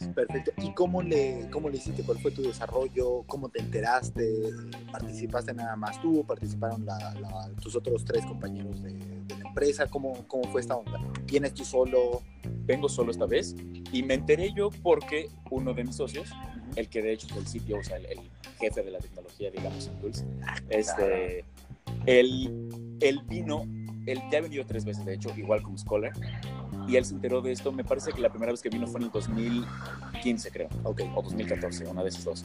[0.01, 0.15] en.
[0.15, 0.51] Perfecto.
[0.59, 2.03] ¿Y cómo le, cómo le hiciste?
[2.03, 3.23] ¿Cuál fue tu desarrollo?
[3.27, 4.51] ¿Cómo te enteraste?
[4.91, 6.25] ¿Participaste nada más tú?
[6.27, 9.87] ¿Participaron la- la- tus otros tres compañeros de, de empresa?
[9.87, 10.99] ¿Cómo, ¿Cómo fue esta onda?
[11.27, 12.23] ¿Vienes tú solo?
[12.65, 13.55] vengo solo esta vez
[13.93, 16.31] y me enteré yo porque uno de mis socios,
[16.77, 18.21] el que de hecho es el sitio, o sea, el, el
[18.59, 20.25] jefe de la tecnología, digamos, en Dulce,
[20.71, 21.45] este,
[22.07, 22.69] él,
[23.01, 23.65] él vino,
[24.07, 26.13] él ya ha venido tres veces, de hecho, igual como Scholar,
[26.89, 29.01] y él se enteró de esto, me parece que la primera vez que vino fue
[29.01, 31.03] en el 2015, creo, Ok.
[31.15, 32.45] o 2014, una de esas dos.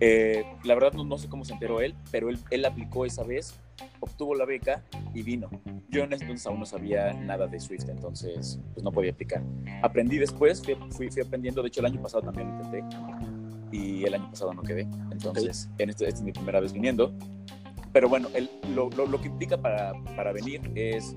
[0.00, 3.22] Eh, la verdad no, no sé cómo se enteró él, pero él, él aplicó esa
[3.24, 3.54] vez,
[4.00, 4.82] obtuvo la beca
[5.14, 5.48] y vino.
[5.88, 9.42] Yo en ese entonces aún no sabía nada de Swift, entonces pues no podía aplicar.
[9.82, 12.84] Aprendí después, fui, fui, fui aprendiendo, de hecho el año pasado también intenté
[13.72, 17.12] y el año pasado no quedé, entonces en este, esta es mi primera vez viniendo.
[17.92, 21.16] Pero bueno, el- lo, lo- lo que implica para, para venir es,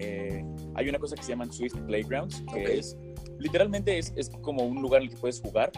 [0.00, 0.42] eh,
[0.74, 2.68] hay una cosa que se llaman Swift Playgrounds, que Ok.
[2.68, 2.96] es,
[3.38, 5.70] literalmente es, es como un lugar en el que puedes jugar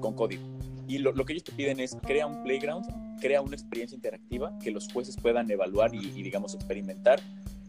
[0.00, 0.42] con código.
[0.86, 2.86] Y lo, lo que ellos te piden es, crea un playground,
[3.20, 7.20] crea una experiencia interactiva que los jueces puedan evaluar y, y, digamos, experimentar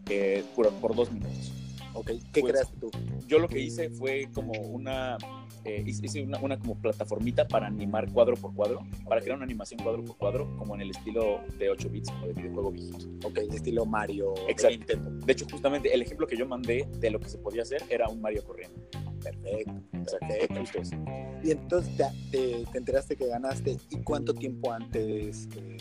[0.08, 1.52] eh, por, por dos minutos.
[1.94, 2.10] Ok.
[2.32, 2.90] ¿Qué Pues- creaste tú?
[3.26, 5.16] Yo lo que hice fue como una,
[5.64, 9.80] eh, hice una, una como plataformita para animar cuadro por cuadro, para crear una animación
[9.82, 13.06] cuadro por cuadro, como en el estilo de 8 bits, como de videojuego viejito.
[13.28, 13.38] Ok.
[13.52, 14.34] Estilo Mario.
[14.48, 14.76] Exacto.
[14.78, 15.26] Nintendo.
[15.26, 18.08] De hecho, justamente el ejemplo que yo mandé de lo que se podía hacer era
[18.08, 18.80] un Mario corriendo.
[19.22, 19.72] Perfecto.
[19.92, 20.60] Exacto, Perfecto.
[20.60, 20.96] justo eso.
[21.44, 23.76] Y entonces te, te- te enteraste que ganaste.
[23.90, 25.76] ¿Y cuánto tiempo antes eh,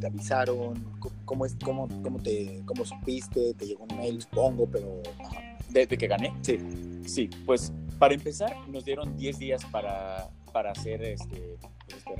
[0.00, 0.74] te avisaron?
[1.24, 3.54] ¿Cómo, es, cómo, cómo, te, ¿Cómo supiste?
[3.54, 4.66] ¿Te llegó un mail, supongo?
[4.66, 5.02] Pero.
[5.70, 6.32] ¿De, de que gané?
[6.42, 6.58] Sí.
[7.06, 11.54] Sí, pues para empezar nos dieron 10 días para, para hacer este,
[11.88, 12.14] este.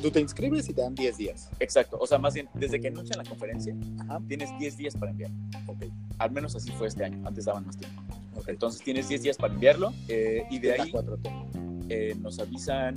[0.00, 1.50] Tú te inscribes y te dan 10 días.
[1.58, 4.20] Exacto, o sea, más bien, desde que anuncian la conferencia, Ajá.
[4.28, 5.30] tienes 10 días para enviar.
[5.66, 5.84] Ok.
[6.18, 8.02] Al menos así fue este año, antes daban más tiempo.
[8.36, 8.48] Ok.
[8.48, 11.86] Entonces tienes 10 días para enviarlo eh, y de ahí 4T.
[11.88, 12.94] eh, nos avisan,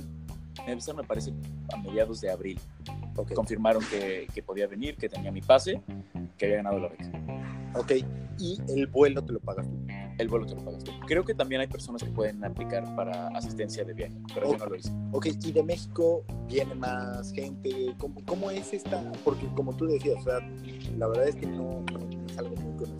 [0.64, 1.32] me avisaron me parece
[1.72, 2.60] a mediados de abril.
[3.34, 5.80] Confirmaron que, que podía venir, que tenía mi pase,
[6.36, 7.10] que había ganado la beca.
[7.74, 7.92] Ok.
[8.38, 9.76] Y el vuelo te lo pagas tú.
[10.18, 10.92] El vuelo te lo pagas tú.
[11.06, 14.66] Creo que también hay personas que pueden aplicar para asistencia de viaje, pero yo no
[14.66, 14.90] lo hice.
[15.12, 15.26] Ok.
[15.42, 17.94] Y de México viene más gente.
[17.98, 19.02] ¿Cómo, cómo es esta?
[19.24, 20.38] Porque como tú decías, o sea,
[20.96, 22.95] la verdad es que no, no es algo muy conocido.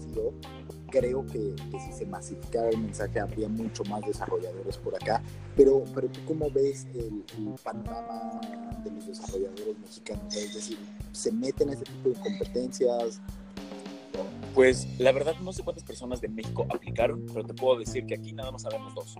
[0.99, 5.23] Creo que, que si se masificara el mensaje habría mucho más desarrolladores por acá.
[5.55, 8.41] Pero, pero tú cómo ves el, el panorama
[8.83, 10.35] de los desarrolladores mexicanos?
[10.35, 10.79] Es decir,
[11.13, 13.21] ¿se meten a este tipo de competencias?
[14.55, 18.15] Pues la verdad no sé cuántas personas de México aplicaron, pero te puedo decir que
[18.15, 19.17] aquí nada más sabemos dos.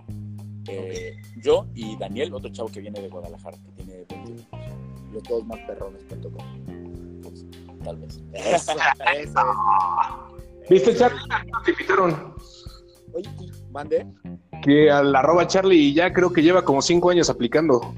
[0.69, 4.77] Eh, Yo y Daniel, otro chavo que viene de Guadalajara, que tiene 21 años,
[5.13, 7.21] Los dos más perrones.com.
[7.21, 7.45] pues,
[7.83, 8.19] tal vez.
[8.33, 8.73] Eso,
[9.15, 9.39] eso.
[10.69, 10.99] ¿Viste, Eso.
[10.99, 11.21] Charlie?
[11.65, 12.35] Te invitaron.
[13.13, 14.07] Oye, y mande.
[14.63, 17.93] Que al arroba Charlie ya creo que lleva como 5 años aplicando.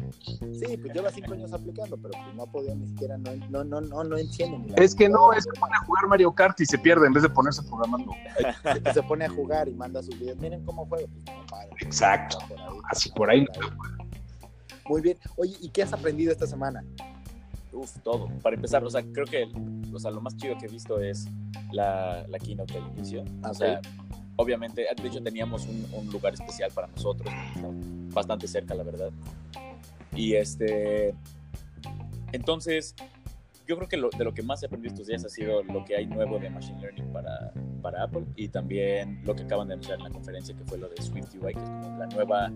[0.60, 3.64] Sí, pues lleva cinco años aplicando, pero pues no ha podido ni siquiera, no, no,
[3.64, 6.34] no, no, no entiende ni la Es que no, es que pone a jugar Mario
[6.34, 8.12] Kart y se pierde en vez de ponerse programando.
[8.84, 10.38] se, se pone a jugar y manda sus videos.
[10.38, 11.08] Miren cómo juega.
[11.08, 11.70] Pues, no, padre.
[11.80, 12.38] Exacto.
[12.48, 13.48] Por ahí, Así por ahí.
[14.90, 15.18] Muy bien.
[15.38, 16.84] Oye, ¿y qué has aprendido esta semana?
[17.72, 18.28] Uf, todo.
[18.42, 19.48] Para empezar, o sea, creo que
[19.94, 21.28] o sea, lo más chido que he visto es
[21.72, 23.24] la, la keynote del inicio.
[23.48, 23.82] O sea,
[24.36, 27.32] obviamente, de hecho teníamos un, un lugar especial para nosotros,
[28.14, 29.12] bastante cerca, la verdad.
[30.16, 31.14] Y este,
[32.32, 32.96] entonces,
[33.68, 35.86] yo creo que lo, de lo que más he aprendido estos días ha sido lo
[35.86, 39.76] que hay nuevo de Machine Learning para, para Apple y también lo que acaban de
[39.76, 42.52] anunciar en la conferencia, que fue lo de Swift UI, que es como la nueva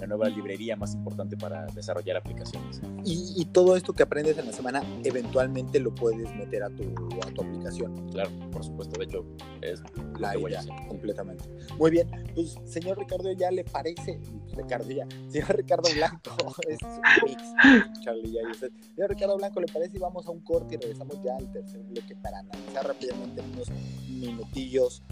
[0.00, 2.80] la nueva librería más importante para desarrollar aplicaciones.
[3.04, 6.84] Y, todo esto que aprendes en la semana, eventualmente lo puedes meter a tu,
[7.26, 8.08] a tu aplicación.
[8.10, 8.98] Claro, por supuesto.
[8.98, 9.24] De hecho,
[9.62, 9.82] es
[10.18, 11.44] la idea completamente.
[11.78, 12.08] Muy bien.
[12.34, 14.20] Pues, señor Ricardo, ¿ya le parece?
[14.54, 15.06] Ricardo ya.
[15.28, 16.30] Señor Ricardo Blanco,
[16.68, 17.42] es un mix.
[18.02, 18.70] Charlie, ya y usted.
[18.94, 19.96] Señor Ricardo Blanco, ¿le parece?
[19.96, 23.68] Y vamos a un corte y regresamos ya al tercer bloque para analizar rápidamente unos
[24.08, 25.02] minutillos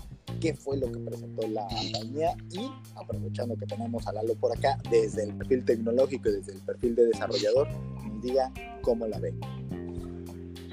[0.41, 4.79] qué fue lo que presentó la compañía y aprovechando que tenemos a Lalo por acá
[4.91, 7.69] desde el perfil tecnológico y desde el perfil de desarrollador,
[8.05, 9.35] nos diga cómo la ve.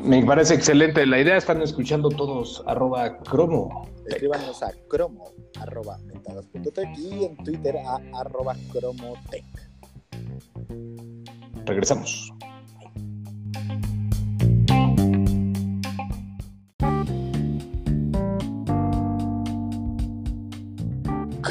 [0.03, 3.87] Me parece excelente la idea, están escuchando todos arroba cromo.
[4.05, 9.45] Escríbanos a cromo arroba mentadas.tech y en Twitter a arroba cromotech.
[11.65, 12.33] Regresamos.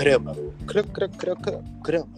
[0.03, 0.21] Creo,
[0.67, 2.09] creo, creo, creo, creo, creo.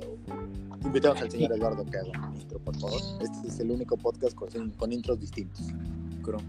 [0.83, 2.99] Invitamos al señor Eduardo que haga un intro, por favor.
[3.21, 5.67] Este es el único podcast con, con intros distintos.
[6.23, 6.45] Cromo,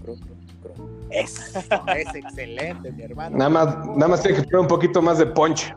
[0.00, 0.20] cromo,
[0.62, 0.88] cromo.
[1.10, 1.58] Eso,
[1.94, 3.36] es excelente, mi hermano.
[3.36, 5.74] Nada más, nada más tiene que poner un poquito más de punch.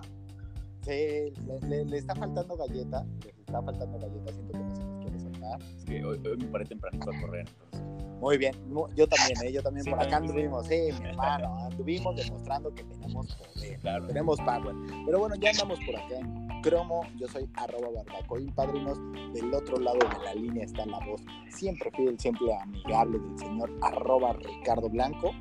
[0.85, 1.33] Sí,
[1.67, 3.05] le, le, está faltando galleta.
[3.25, 4.31] Le está faltando galleta.
[4.31, 5.59] Siento que no se nos quiere sacar.
[5.77, 8.00] Es que hoy, hoy me paré tempranito a correr, entonces.
[8.21, 8.53] Muy bien,
[8.95, 9.51] yo también, ¿eh?
[9.51, 14.05] yo también por acá anduvimos, sí, mi hermano, anduvimos demostrando que tenemos poder, claro.
[14.05, 14.75] tenemos power.
[15.07, 18.99] Pero bueno, ya andamos por acá en Cromo, yo soy arroba barbacoín, padrinos,
[19.33, 23.71] del otro lado de la línea está la voz siempre fiel, siempre amigable del señor
[23.81, 25.31] arroba Ricardo Blanco.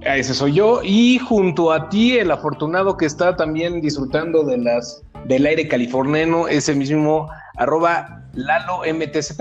[0.00, 5.02] Ese soy yo, y junto a ti, el afortunado que está también disfrutando de las
[5.26, 9.40] del aire californiano, ese mismo arroba Lalo MTZ.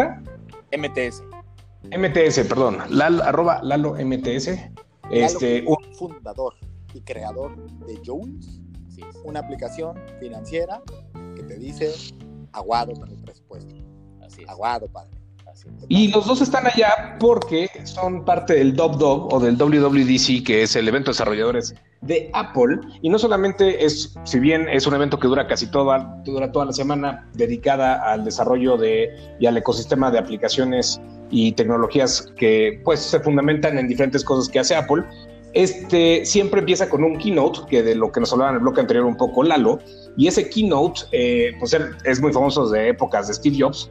[0.77, 1.23] MTS.
[1.97, 4.49] MTS, perdón, Lalo, arroba Lalo MTS.
[5.11, 6.55] Este, un fundador
[6.93, 8.59] y creador de Jones,
[9.23, 10.81] una aplicación financiera
[11.35, 11.93] que te dice
[12.53, 13.75] aguado con el presupuesto.
[14.21, 14.49] Así es.
[14.49, 15.15] Aguado, padre.
[15.87, 20.75] Y los dos están allá porque son parte del DOB o del WWDC, que es
[20.75, 22.79] el evento de desarrolladores de Apple.
[23.01, 26.65] Y no solamente es, si bien es un evento que dura casi toda, dura toda
[26.65, 32.99] la semana, dedicada al desarrollo de, y al ecosistema de aplicaciones y tecnologías que pues
[32.99, 35.03] se fundamentan en diferentes cosas que hace Apple.
[35.53, 38.81] Este siempre empieza con un keynote, que de lo que nos hablaba en el bloque
[38.81, 39.79] anterior un poco Lalo,
[40.17, 43.89] y ese keynote, eh, pues es muy famoso de épocas de Steve Jobs,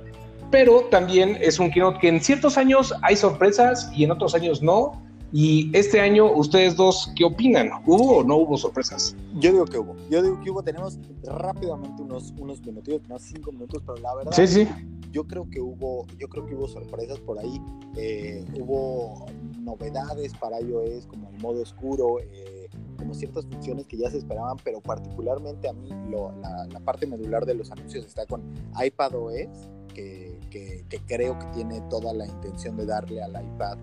[0.51, 4.63] pero también es un keynote que en ciertos años hay sorpresas y en otros años
[4.63, 5.04] no.
[5.37, 7.69] Y este año, ustedes dos, ¿qué opinan?
[7.85, 9.17] ¿Hubo o no hubo sorpresas?
[9.35, 9.97] Yo digo que hubo.
[10.09, 10.63] Yo digo que hubo.
[10.63, 14.31] Tenemos rápidamente unos, unos minutos, unos cinco minutos, pero la verdad.
[14.33, 14.69] Sí, sí
[15.15, 17.63] yo creo que hubo, yo creo que hubo sorpresas por ahí,
[17.97, 19.27] eh, hubo
[19.61, 22.69] novedades para iOS como el modo oscuro, eh,
[22.99, 27.55] como ciertas funciones que ya se esperaban, pero particularmente a mí la, parte medular de
[27.55, 28.43] los anuncios está con
[28.85, 33.79] iPadOS, que, que, que creo que tiene toda la intención de darle al iPad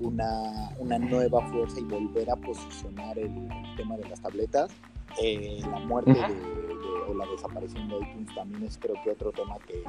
[0.00, 4.70] una, una nueva fuerza y volver a posicionar el, tema de las tabletas.
[5.22, 6.58] Eh, la muerte de
[7.08, 9.82] o la desaparición de iTunes también es creo que otro tema que,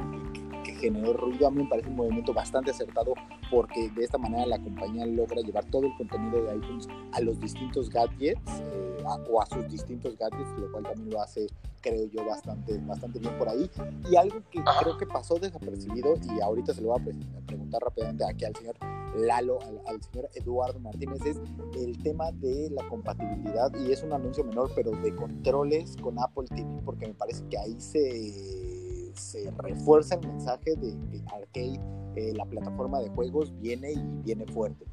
[0.64, 1.48] que, generó ruido.
[1.48, 3.14] A mí me parece un movimiento bastante acertado
[3.52, 7.40] porque de esta manera la compañía logra llevar todo el contenido de iTunes a los
[7.40, 11.48] distintos gadgets eh, o a sus distintos gadgets, lo cual también lo hace
[11.82, 13.70] creo yo bastante, bastante bien por ahí.
[14.10, 18.24] Y algo que creo que pasó desapercibido y ahorita se lo voy a preguntar rápidamente
[18.26, 18.76] aquí al señor
[19.18, 21.38] Lalo, al, señor Eduardo Martínez, es
[21.82, 26.46] el tema de la compatibilidad y es un anuncio menor, pero de controles con Apple
[26.50, 31.80] TV, porque me parece que ahí se, se refuerza el mensaje de que Arcade,
[32.16, 34.86] eh, la plataforma de juegos, viene y viene fuerte.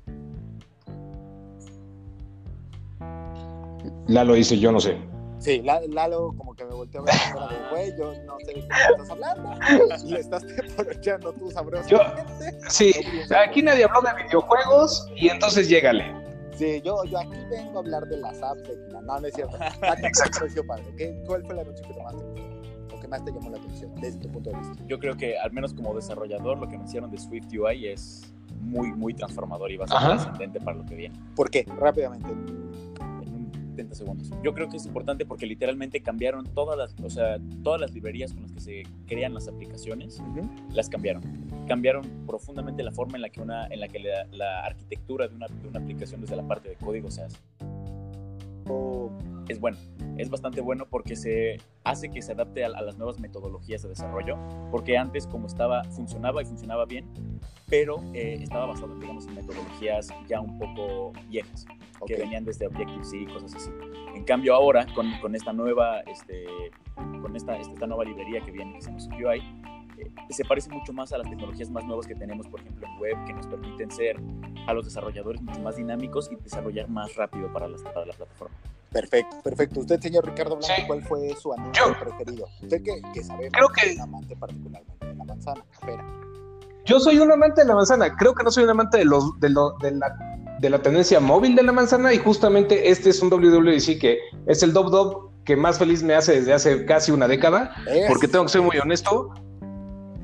[4.09, 5.16] Lalo dice, yo no sé.
[5.38, 8.61] Sí, Lalo como que me volteó a ver de güey, yo no sé de qué
[8.61, 9.51] estás hablando,
[10.05, 12.59] y le estás aprovechando tú sabrosamente.
[12.68, 12.92] sí,
[13.37, 16.27] aquí nadie habló de videojuegos y entonces llégale.
[16.57, 19.57] Sí, yo, yo aquí vengo a hablar de las apps de No, no es cierto.
[20.03, 20.46] Exacto.
[20.66, 20.85] padre?
[20.96, 22.25] ¿Qué, ¿Cuál fue la noche que tomaste?
[22.94, 24.83] ¿O que más te llamó la atención desde tu punto de vista?
[24.87, 28.33] Yo creo que, al menos como desarrollador, lo que me hicieron de Swift UI es
[28.62, 31.20] muy, muy transformador y bastante ascendente para lo que viene.
[31.35, 31.66] ¿Por qué?
[31.79, 32.31] Rápidamente
[33.77, 34.31] 70 segundos.
[34.43, 38.33] Yo creo que es importante porque literalmente cambiaron todas las, o sea, todas las librerías
[38.33, 40.23] con las que se crean las aplicaciones,
[40.73, 41.23] las cambiaron.
[41.69, 45.47] Cambiaron profundamente la forma en la que, una, en la, que la, arquitectura de una,
[45.49, 47.37] de una, aplicación desde la parte de código se hace.
[49.49, 49.79] Es bueno,
[50.19, 54.37] es bastante bueno porque se hace que se adapte a, las nuevas metodologías de desarrollo,
[54.71, 57.07] porque antes como estaba, funcionaba y funcionaba bien,
[57.69, 61.67] pero eh, estaba basado, digamos, en metodologías ya un poco viejas,
[62.07, 63.71] que venían desde Objective-C y cosas así.
[64.15, 66.47] En cambio ahora, con, con esta nueva, este,
[67.23, 69.43] con esta, esta nueva librería que viene, que se nos UI,
[69.99, 72.99] eh, se parece mucho más a las tecnologías más nuevas que tenemos, por ejemplo, en
[72.99, 74.17] web, que nos permiten ser
[74.67, 78.57] a los desarrolladores mucho más dinámicos y desarrollar más rápido para, las, para la plataforma.
[78.97, 79.81] Perfecto, perfecto.
[79.81, 82.47] Usted, señor Ricardo Blanco, ¿cuál fue su anuncio preferido?
[82.63, 83.95] Usted que, que sabe creo que...
[83.95, 85.63] un amante particularmente de la manzana.
[85.71, 86.05] Espera.
[86.87, 88.17] Yo soy un amante de la manzana.
[88.17, 90.17] Creo que no soy un amante de, los, de, lo, de, la,
[90.61, 94.63] de la tendencia móvil de la manzana y justamente este es un WWDC que es
[94.63, 97.73] el Dob que más feliz me hace desde hace casi una década,
[98.09, 99.31] porque tengo que ser muy honesto.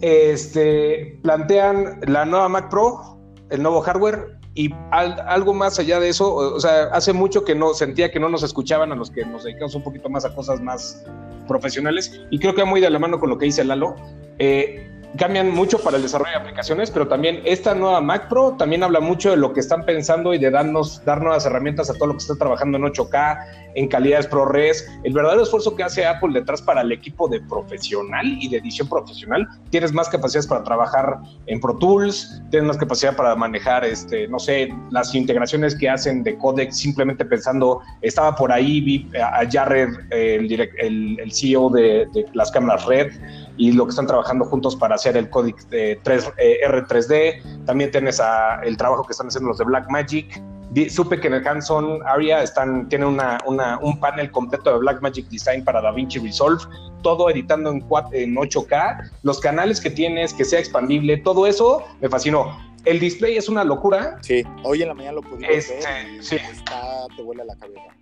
[0.00, 3.11] Este, plantean la nueva Mac Pro,
[3.52, 7.72] el nuevo hardware, y algo más allá de eso, o sea, hace mucho que no
[7.72, 10.60] sentía que no nos escuchaban a los que nos dedicamos un poquito más a cosas
[10.60, 11.04] más
[11.48, 13.96] profesionales y creo que va muy de la mano con lo que dice Lalo.
[14.38, 18.82] Eh, cambian mucho para el desarrollo de aplicaciones, pero también esta nueva Mac Pro también
[18.82, 22.06] habla mucho de lo que están pensando y de darnos, dar nuevas herramientas a todo
[22.06, 23.38] lo que está trabajando en 8K,
[23.74, 24.88] en calidades ProRes.
[25.04, 28.88] El verdadero esfuerzo que hace Apple detrás para el equipo de profesional y de edición
[28.88, 29.48] profesional.
[29.70, 34.38] Tienes más capacidades para trabajar en Pro Tools, tienes más capacidad para manejar, este, no
[34.38, 39.88] sé, las integraciones que hacen de codec, simplemente pensando, estaba por ahí, vi a Jared,
[40.10, 43.12] el, el, CEO de las cámaras Red,
[43.56, 47.64] y lo que están trabajando juntos para hacer el código de 3, R3D.
[47.64, 50.42] También tienes a, el trabajo que están haciendo los de Blackmagic.
[50.88, 55.28] Supe que en el Hanson Aria están, tiene una, una, un panel completo de Blackmagic
[55.28, 56.62] Design para DaVinci Resolve,
[57.02, 61.84] todo editando en, 4, en 8K, los canales que tienes, que sea expandible, todo eso
[62.00, 62.56] me fascinó.
[62.86, 64.16] El display es una locura.
[64.22, 66.36] Sí, hoy en la mañana lo pudimos este, ver sí.
[66.36, 67.94] está, te vuela la cabeza.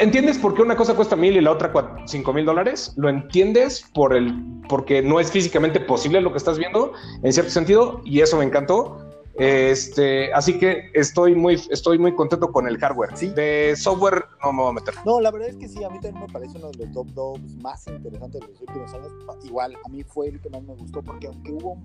[0.00, 1.72] ¿Entiendes por qué una cosa cuesta mil y la otra
[2.06, 2.92] cinco mil dólares?
[2.96, 4.34] ¿Lo entiendes por el,
[4.68, 8.00] porque no es físicamente posible lo que estás viendo, en cierto sentido?
[8.04, 9.04] Y eso me encantó.
[9.38, 13.16] Este, así que estoy muy, estoy muy contento con el hardware.
[13.16, 13.28] ¿Sí?
[13.28, 14.94] De software no me voy a meter.
[15.06, 17.06] No, la verdad es que sí, a mí también me parece uno de los top
[17.14, 19.12] dogs más interesantes de los últimos años.
[19.44, 21.80] Igual, a mí fue el que más me gustó porque aunque hubo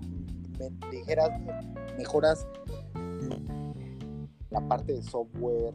[0.90, 1.30] ligeras
[1.96, 2.46] mejoras
[4.50, 5.74] la parte de software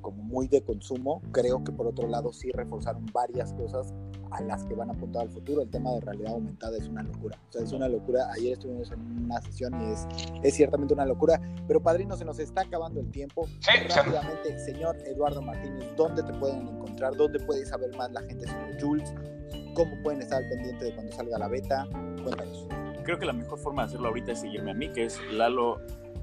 [0.00, 3.92] como muy de consumo, creo que por otro lado sí reforzaron varias cosas
[4.30, 5.62] a las que van a apuntar al futuro.
[5.62, 7.38] El tema de realidad aumentada es una locura.
[7.48, 8.28] O sea, es una locura.
[8.32, 10.06] Ayer estuvimos en una sesión y es,
[10.42, 11.40] es ciertamente una locura.
[11.66, 13.46] Pero padrino, se nos está acabando el tiempo.
[13.60, 17.16] Sí, Rápidamente, señor Eduardo Martínez, ¿dónde te pueden encontrar?
[17.16, 19.14] ¿Dónde puede saber más la gente sobre Jules?
[19.74, 21.88] ¿Cómo pueden estar al pendiente de cuando salga la beta?
[22.22, 22.66] Cuéntanos.
[23.04, 25.80] Creo que la mejor forma de hacerlo ahorita es seguirme a mí, que es Lalo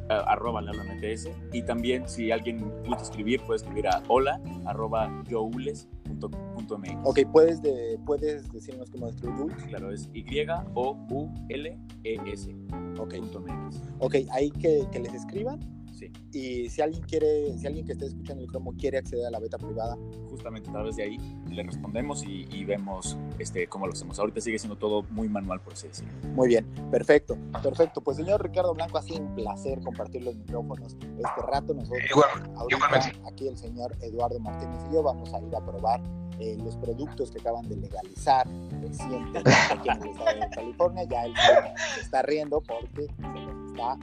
[0.10, 5.88] arroba MTS y también si alguien gusta escribir puede escribir a hola arroba youles.mx
[7.04, 9.64] Ok, ¿puedes, de, ¿puedes decirnos cómo escribir Jules?
[9.64, 10.56] Claro, es Y-O-U-L-E-S.
[13.00, 13.16] Ok.
[14.00, 15.60] Ok, ahí que, que les escriban
[16.32, 19.40] y si alguien quiere, si alguien que esté escuchando el cromo quiere acceder a la
[19.40, 19.98] beta privada,
[20.30, 21.18] justamente a través de ahí
[21.50, 24.20] le respondemos y, vemos este, cómo lo hacemos.
[24.20, 26.12] Ahorita sigue siendo todo muy manual, por así decirlo.
[26.36, 28.02] Muy bien, perfecto, perfecto.
[28.02, 31.74] Pues señor Ricardo Blanco, ha sido un placer compartir los micrófonos este rato.
[31.74, 36.02] Nosotros, Igual, aquí el señor Eduardo Martínez y yo vamos a ir a probar
[36.40, 38.48] eh, los productos que acaban de legalizar
[38.82, 39.40] reciente
[39.72, 41.04] aquí en el estado de California.
[41.10, 41.34] Ya él
[41.96, 43.98] se está riendo porque se nos está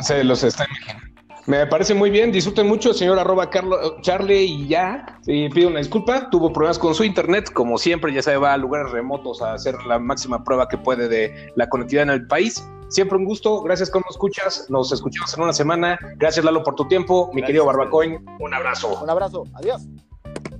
[0.00, 1.12] se los está imaginando.
[1.46, 5.18] Me parece muy bien, disfruten mucho, señor arroba Carlo, Charlie y ya.
[5.22, 8.56] Sí, pido una disculpa, tuvo problemas con su internet, como siempre, ya se va a
[8.56, 12.64] lugares remotos a hacer la máxima prueba que puede de la conectividad en el país.
[12.90, 15.98] Siempre un gusto, gracias por nos escuchas, nos escuchamos en una semana.
[16.16, 19.00] Gracias Lalo por tu tiempo, mi querido Barbacoin, un abrazo.
[19.02, 19.82] Un abrazo, adiós.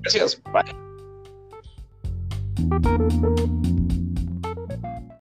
[0.01, 0.65] Gracias, bye.